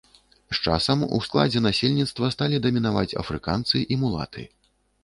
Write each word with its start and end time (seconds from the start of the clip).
З 0.53 0.63
часам 0.69 1.03
у 1.17 1.19
складзе 1.27 1.63
насельніцтва 1.67 2.33
сталі 2.37 2.63
дамінаваць 2.65 3.09
афрыканцы 3.23 3.77
і 3.93 4.03
мулаты. 4.07 4.53